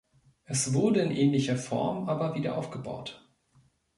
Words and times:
Es 0.45 0.73
wurde 0.73 1.01
in 1.01 1.11
ähnlicher 1.11 1.57
Form 1.57 2.09
aber 2.09 2.33
wiederaufgebaut. 2.33 3.23